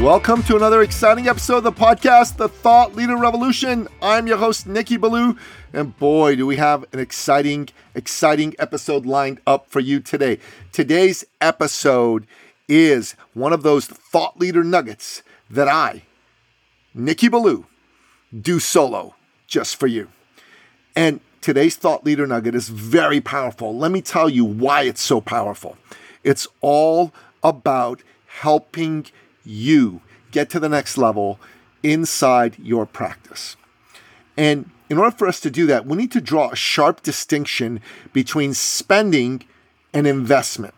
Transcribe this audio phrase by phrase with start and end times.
[0.00, 3.86] Welcome to another exciting episode of the podcast, The Thought Leader Revolution.
[4.00, 5.36] I'm your host, Nicky Billou,
[5.74, 10.38] and boy, do we have an exciting, exciting episode lined up for you today.
[10.72, 12.26] Today's episode
[12.66, 16.04] is one of those thought leader nuggets that I,
[16.94, 17.66] Nicky Billou,
[18.40, 20.08] do solo just for you.
[20.96, 23.76] And today's thought leader nugget is very powerful.
[23.76, 25.76] Let me tell you why it's so powerful.
[26.24, 29.04] It's all about helping
[29.44, 31.38] you get to the next level
[31.82, 33.56] inside your practice.
[34.36, 37.80] And in order for us to do that, we need to draw a sharp distinction
[38.12, 39.44] between spending
[39.92, 40.74] and investment.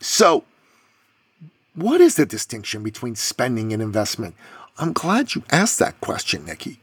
[0.00, 0.44] So,
[1.74, 4.34] what is the distinction between spending and investment?
[4.78, 6.80] I'm glad you asked that question, Nicky.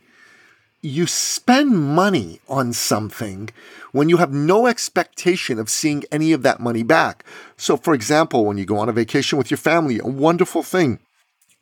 [0.85, 3.49] You spend money on something
[3.91, 7.25] when you have no expectation of seeing any of that money back.
[7.57, 10.99] So, for example, when you go on a vacation with your family, a wonderful thing,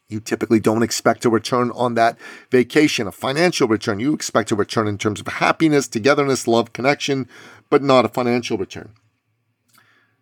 [0.09, 2.17] you typically don't expect a return on that
[2.52, 4.02] vacation, a financial return.
[4.02, 7.30] You expect a return in terms of happiness, togetherness, love, connection,
[7.69, 8.91] but not a financial return.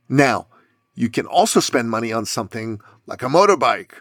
[0.08, 0.45] Now,
[0.93, 3.93] you can also spend money on something like a motorbike,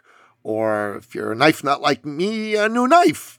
[0.43, 3.39] or if you're a knife nut like me, a new knife,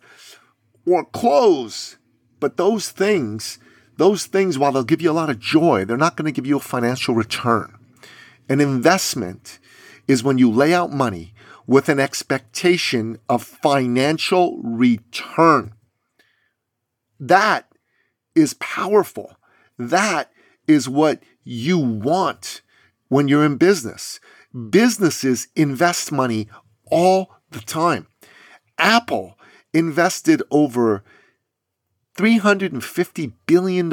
[0.86, 1.98] or clothes.
[2.40, 3.60] But those things,
[3.98, 6.48] those things, while they'll give you a lot of joy, they're not going to give
[6.48, 7.78] you a financial return.
[8.50, 9.60] An investment
[10.08, 11.34] is when you lay out money
[11.68, 15.74] with an expectation of financial return.
[17.20, 17.68] That
[18.36, 19.38] is powerful.
[19.78, 20.32] That
[20.68, 22.62] is what you want
[23.08, 24.20] when you're in business.
[24.70, 26.50] Businesses invest money
[26.88, 28.08] all the time.
[28.78, 29.38] Apple
[29.74, 31.04] invested over
[32.16, 33.92] $350 billion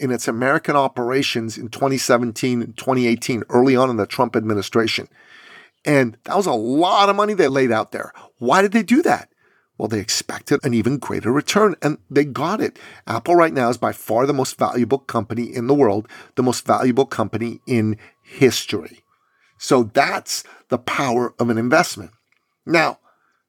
[0.00, 5.08] in its American operations in 2017 and 2018, early on in the Trump administration.
[5.84, 8.12] And that was a lot of money they laid out there.
[8.38, 9.30] Why did they do that?
[9.76, 12.78] Well, they expected an even greater return and they got it.
[13.06, 16.66] Apple right now is by far the most valuable company in the world, the most
[16.66, 19.04] valuable company in history.
[19.56, 22.10] So that's the power of an investment.
[22.66, 22.98] Now,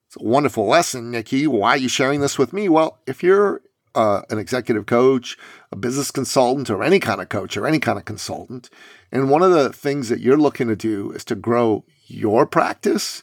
[0.09, 1.45] it's a wonderful lesson, Nicky.
[1.45, 2.67] Why are you sharing this with me?
[2.67, 3.61] Well, if you're
[3.93, 5.37] uh, an executive coach,
[5.71, 8.71] a business consultant, or any kind of coach or any kind of consultant,
[9.11, 13.21] and one of the things that you're looking to do is to grow your practice,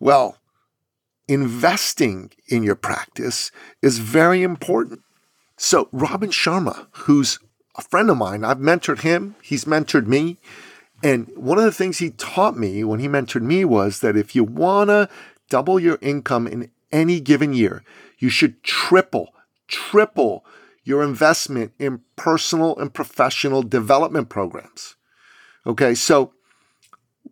[0.00, 0.38] well,
[1.28, 5.02] investing in your practice is very important.
[5.56, 7.38] So, Robin Sharma, who's
[7.76, 10.38] a friend of mine, I've mentored him, he's mentored me.
[11.00, 14.34] And one of the things he taught me when he mentored me was that if
[14.34, 15.08] you want to
[15.48, 17.82] double your income in any given year,
[18.18, 19.34] you should triple,
[19.68, 20.44] triple
[20.84, 24.96] your investment in personal and professional development programs.
[25.66, 26.32] Okay, so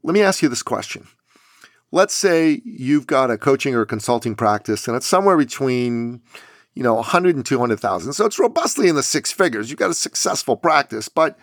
[0.03, 1.07] let me ask you this question.
[1.91, 6.23] Let's say you've got a coaching or consulting practice and it's somewhere between,
[6.75, 8.15] you know, 100 and 200,000.
[8.15, 9.69] So it's robustly in the six figures.
[9.69, 11.39] You've got a successful practice, but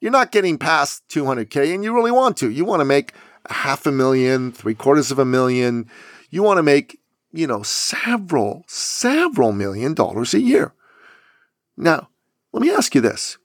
[0.00, 2.50] you're not getting past 200K and you really want to.
[2.50, 3.12] You want to make
[3.46, 5.88] a half a million, three quarters of a million,
[6.32, 6.98] you want to make,
[7.30, 10.74] you know, several, several million dollars a year.
[11.76, 12.08] Now,
[12.52, 13.38] let me ask you this.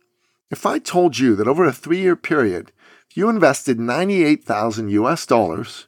[0.49, 2.71] If I told you that over a three year period,
[3.13, 5.87] you invested 98,000 US dollars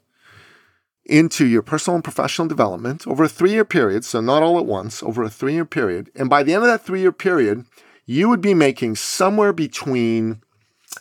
[1.06, 4.66] into your personal and professional development over a three year period, so not all at
[4.66, 7.66] once, over a three year period, and by the end of that three year period,
[8.06, 10.42] you would be making somewhere between,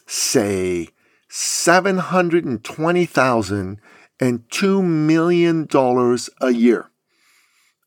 [0.06, 0.88] say,
[1.28, 3.80] 720,000
[4.20, 5.68] and $2 million
[6.40, 6.90] a year.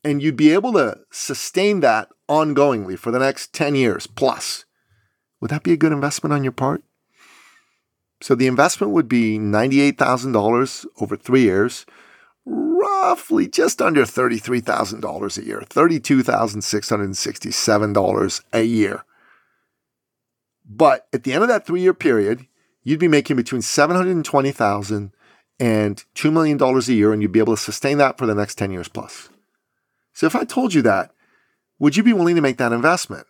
[0.03, 4.65] And you'd be able to sustain that ongoingly for the next 10 years plus.
[5.39, 6.83] Would that be a good investment on your part?
[8.21, 11.85] So the investment would be $98,000 over three years,
[12.45, 19.03] roughly just under $33,000 a year, $32,667 a year.
[20.63, 22.45] But at the end of that three year period,
[22.83, 25.11] you'd be making between 720,000
[25.61, 28.55] and $2 million a year, and you'd be able to sustain that for the next
[28.55, 29.29] 10 years plus.
[30.11, 31.13] So if I told you that,
[31.77, 33.27] would you be willing to make that investment?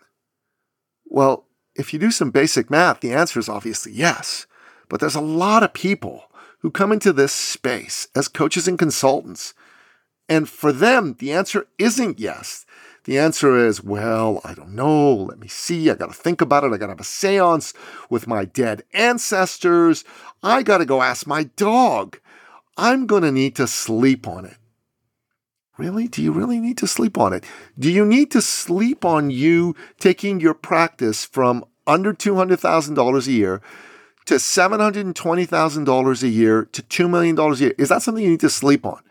[1.05, 1.45] Well,
[1.75, 4.47] if you do some basic math, the answer is obviously yes.
[4.87, 6.23] But there's a lot of people
[6.59, 9.53] who come into this space as coaches and consultants.
[10.29, 12.65] And for them, the answer isn't yes.
[13.03, 15.13] The answer is, well, I don't know.
[15.13, 15.89] Let me see.
[15.89, 16.71] I got to think about it.
[16.71, 17.74] I got to have a seance
[18.09, 20.03] with my dead ancestors.
[20.44, 22.19] I got to go ask my dog.
[22.77, 24.57] I'm going to need to sleep on it.
[25.77, 26.07] Really?
[26.07, 27.44] Do you really need to sleep on it?
[27.80, 33.62] Do you need to sleep on you taking your practice from under $200,000 a year
[34.25, 37.74] to $720,000 a year to $2 million a year?
[37.80, 39.01] Is that something you need to sleep on?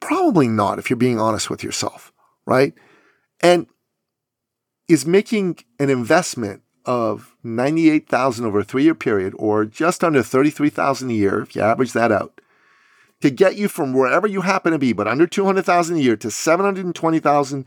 [0.00, 2.12] Probably not if you're being honest with yourself,
[2.46, 2.72] right?
[3.42, 3.66] And
[4.88, 11.12] is making an investment of 98,000 over a 3-year period or just under 33,000 a
[11.14, 12.40] year if you average that out
[13.22, 16.30] to get you from wherever you happen to be but under 200,000 a year to
[16.30, 17.64] 720,000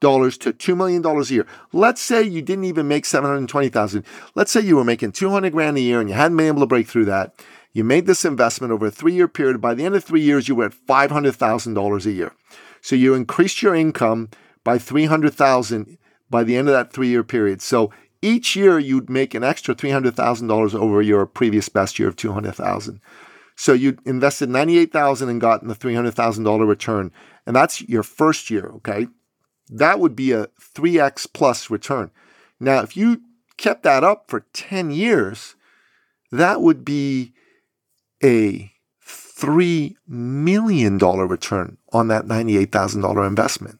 [0.00, 1.46] dollars to $2 million a year.
[1.72, 4.04] Let's say you didn't even make 720,000.
[4.34, 6.66] Let's say you were making 200 grand a year and you hadn't been able to
[6.66, 7.34] break through that.
[7.72, 9.60] You made this investment over a three year period.
[9.60, 12.32] By the end of three years, you were at $500,000 a year.
[12.80, 14.30] So you increased your income
[14.70, 15.98] by 300,000
[16.30, 17.60] by the end of that three year period.
[17.60, 17.90] So
[18.22, 23.00] each year you'd make an extra $300,000 over your previous best year of 200,000.
[23.56, 27.10] So you invested 98,000 and gotten the $300,000 return.
[27.46, 29.08] And that's your first year, okay?
[29.70, 30.46] that would be a
[30.76, 32.10] 3x plus return.
[32.58, 33.22] Now, if you
[33.56, 35.54] kept that up for 10 years,
[36.32, 37.32] that would be
[38.22, 38.72] a
[39.06, 43.79] $3 million return on that $98,000 investment.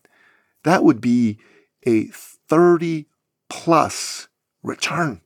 [0.64, 1.38] That would be
[1.86, 3.06] a 30
[3.48, 4.28] plus
[4.62, 5.20] return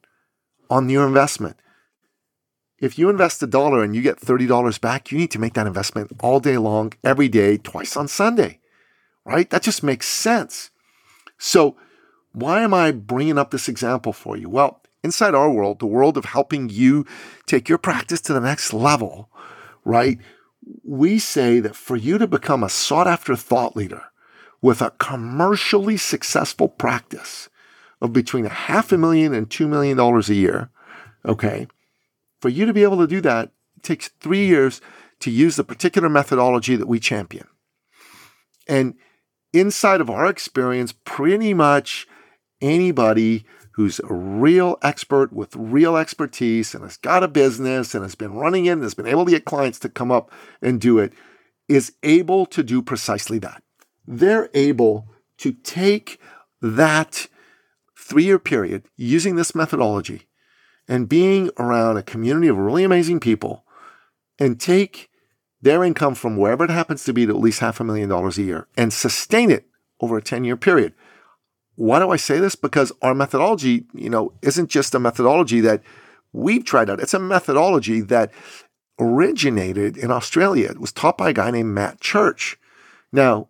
[0.71, 1.57] on your investment.
[2.79, 5.67] If you invest a dollar and you get $30 back, you need to make that
[5.67, 8.61] investment all day long, every day, twice on Sunday
[9.25, 9.49] right?
[9.51, 10.71] That just makes sense.
[11.39, 11.77] So,
[12.33, 14.49] why am I bringing up this example for you?
[14.49, 17.07] Well, inside our world, the world of helping you
[17.47, 19.31] take your practice to the next level,
[19.85, 20.19] right?
[20.83, 24.05] We say that for you to become a sought after thought leader
[24.65, 27.51] with a commercially successful practice
[28.01, 30.71] of between a half a million and two million dollars a year,
[31.27, 31.67] okay,
[32.41, 34.81] for you to be able to do that, it takes three years
[35.21, 37.47] to use the particular methodology that we champion.
[38.67, 38.95] And
[39.53, 42.07] inside of our experience, pretty much
[42.63, 48.15] anybody who's a real expert with real expertise and has got a business and has
[48.15, 50.33] been running it and has been able to get clients to come up
[50.63, 51.13] and do it
[51.69, 53.64] is able to do precisely that.
[54.07, 55.09] They're able
[55.39, 56.21] to take
[56.61, 57.27] that
[57.99, 60.29] three year period using this methodology
[60.89, 63.65] and being around a community of really amazing people
[64.39, 65.11] and take
[65.63, 68.37] their income from wherever it happens to be to at least half a million dollars
[68.37, 69.67] a year and sustain it
[70.01, 70.93] over a 10 year period.
[71.77, 72.55] Why do I say this?
[72.55, 75.83] Because our methodology, you know, isn't just a methodology that
[76.33, 77.01] we've tried out.
[77.01, 78.31] It's a methodology that
[79.01, 80.71] originated in Australia.
[80.71, 82.59] It was taught by a guy named Matt Church.
[83.13, 83.49] Now,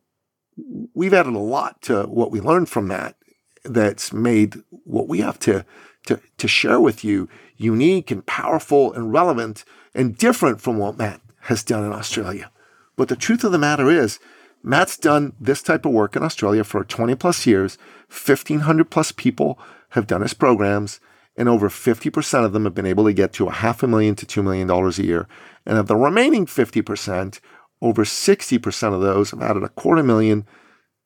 [0.95, 3.17] we've added a lot to what we learned from that
[3.65, 5.65] that's made what we have to,
[6.07, 9.65] to, to share with you unique and powerful and relevant
[9.95, 12.51] and different from what Matt has done in Australia.
[12.97, 14.19] But the truth of the matter is,
[14.63, 17.77] Matt's done this type of work in Australia for 20 plus years.
[18.09, 19.59] 1,500 plus people
[19.91, 21.01] have done his programs,
[21.37, 24.15] and over 50% of them have been able to get to a half a million
[24.15, 25.29] to $2 million a year.
[25.67, 27.41] And of the remaining 50%,
[27.81, 30.47] over 60% of those have added a quarter million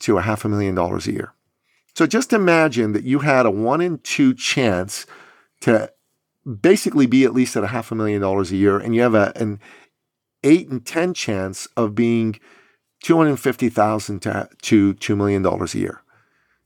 [0.00, 1.34] to a half a million dollars a year.
[1.94, 5.06] So just imagine that you had a one in two chance
[5.62, 5.92] to
[6.60, 9.14] basically be at least at a half a million dollars a year, and you have
[9.14, 9.58] a, an
[10.44, 12.38] eight and 10 chance of being
[13.02, 16.02] 250,000 to, to $2 million a year.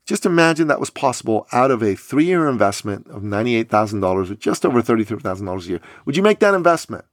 [0.05, 4.65] Just imagine that was possible out of a three year investment of $98,000 with just
[4.65, 5.81] over $33,000 a year.
[6.05, 7.05] Would you make that investment?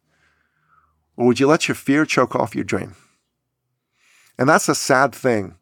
[1.21, 2.97] Or would you let your fear choke off your dream?
[4.39, 5.57] And that's a sad thing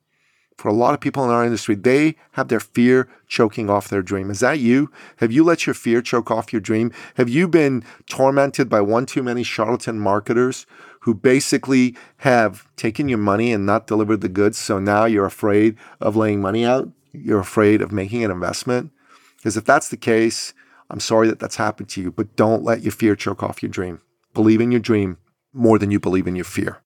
[0.56, 1.74] for a lot of people in our industry.
[1.74, 4.30] They have their fear choking off their dream.
[4.30, 4.92] Is that you?
[5.16, 6.92] Have you let your fear choke off your dream?
[7.16, 10.64] Have you been tormented by one too many charlatan marketers
[11.00, 14.58] who basically have taken your money and not delivered the goods?
[14.58, 16.88] So now you're afraid of laying money out?
[17.12, 18.92] You're afraid of making an investment?
[19.38, 20.54] Because if that's the case,
[20.88, 23.70] I'm sorry that that's happened to you, but don't let your fear choke off your
[23.70, 24.02] dream.
[24.34, 25.18] Believe in your dream
[25.58, 26.82] more than you believe in your fear.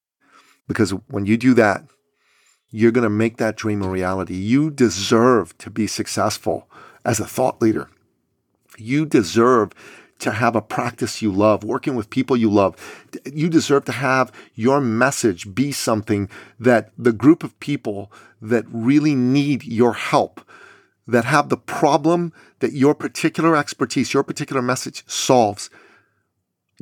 [0.66, 1.84] Because when you do that,
[2.70, 4.34] you're going to make that dream a reality.
[4.34, 6.68] You deserve to be successful
[7.04, 7.90] as a thought leader.
[8.78, 9.72] You deserve
[10.20, 12.76] to have a practice you love, working with people you love.
[13.30, 18.10] You deserve to have your message be something that the group of people
[18.40, 20.40] that really need your help,
[21.08, 25.68] that have the problem that your particular expertise, your particular message solves,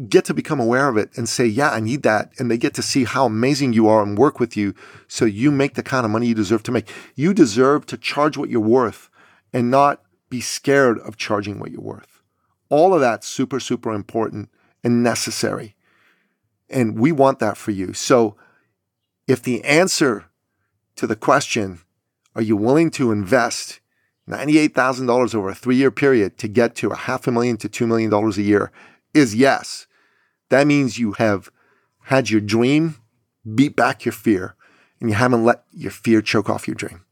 [0.08, 2.32] get to become aware of it and say, yeah, I need that.
[2.38, 4.74] And they get to see how amazing you are and work with you
[5.08, 6.88] so you make the kind of money you deserve to make.
[7.14, 9.10] You deserve to charge what you're worth
[9.52, 12.22] and not be scared of charging what you're worth.
[12.68, 14.48] All of that's super, super important
[14.82, 15.74] and necessary.
[16.68, 17.92] And we want that for you.
[17.92, 18.36] So
[19.26, 20.26] if the answer
[20.96, 21.80] to the question,
[22.34, 23.80] are you willing to invest
[24.28, 27.86] $98,000 over a three year period to get to a half a million to $2
[27.86, 28.70] million a year
[29.12, 29.86] is yes.
[30.50, 31.50] That means you have
[32.04, 32.96] had your dream
[33.54, 34.54] beat back your fear
[35.00, 37.04] and you haven't let your fear choke off your dream.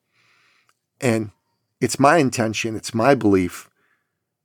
[1.01, 1.31] And
[1.81, 3.71] it's my intention, it's my belief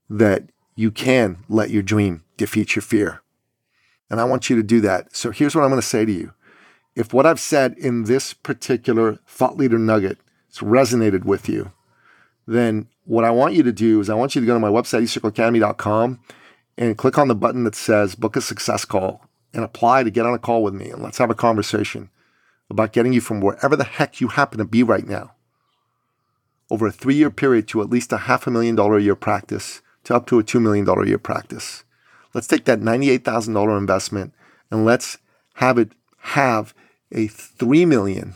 [0.09, 3.21] that you can let your dream defeat your fear.
[4.09, 5.15] And I want you to do that.
[5.15, 6.33] So here's what I'm going to say to you.
[6.95, 10.19] If what I've said in this particular thought leader nugget
[10.49, 11.71] has resonated with you,
[12.45, 14.69] then what I want you to do is I want you to go to my
[14.69, 16.19] website, ecircleacademy.com,
[16.77, 20.25] and click on the button that says book a success call and apply to get
[20.25, 20.89] on a call with me.
[20.89, 22.09] And let's have a conversation
[22.69, 25.33] about getting you from wherever the heck you happen to be right now
[26.71, 29.15] over a three year period to at least a half a million dollar a year
[29.15, 31.83] practice to up to a $2 million a year practice.
[32.33, 34.33] Let's take that $98,000 investment
[34.71, 35.17] and let's
[35.55, 36.73] have it have
[37.11, 38.33] a 3 million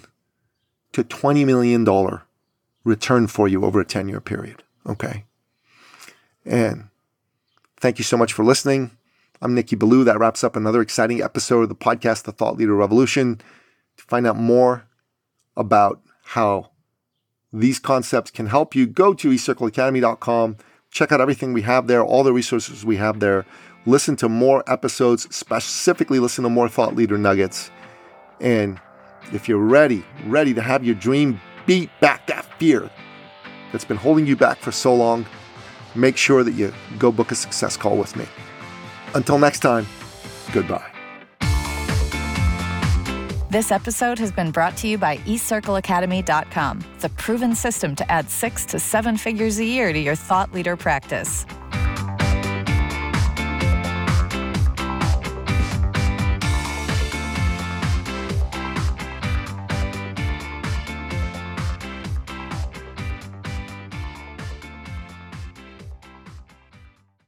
[0.93, 1.85] to $20 million
[2.83, 4.63] return for you over a 10 year period.
[4.85, 5.25] Okay.
[6.45, 6.89] And
[7.79, 8.91] thank you so much for listening.
[9.41, 10.03] I'm Nicky Billou.
[10.03, 13.39] That wraps up another exciting episode of the podcast, The Thought Leader Revolution.
[13.97, 14.87] To find out more
[15.55, 16.71] about how
[17.53, 20.57] these concepts can help you, go to ecircleacademy.com.
[20.91, 23.45] Check out everything we have there, all the resources we have there.
[23.85, 27.71] Listen to more episodes, specifically listen to more thought leader nuggets.
[28.41, 28.79] And
[29.31, 32.89] if you're ready, ready to have your dream beat back that fear
[33.71, 35.25] that's been holding you back for so long,
[35.97, 38.25] make sure that you go book a success call with me.
[39.15, 39.87] Until next time,
[40.53, 40.91] goodbye.
[43.49, 48.65] This episode has been brought to you by eCircleAcademy.com, the proven system to add six
[48.65, 51.45] to seven figures a year to your thought leader practice.